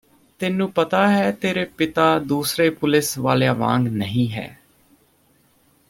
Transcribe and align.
ਤੈਨੂੰ 0.39 0.71
ਪਤਾ 0.71 1.07
ਹੈ 1.07 1.31
ਤੇਰੇ 1.31 1.65
ਪਾਪਾ 1.65 2.17
ਦੂਸਰੇ 2.19 2.69
ਪੁਲੀਸ 2.69 3.17
ਵਾਲਿਆਂ 3.17 3.55
ਵਾਂਗ 3.55 3.87
ਨਹੀ 3.87 4.27
ਹੈ 4.31 4.47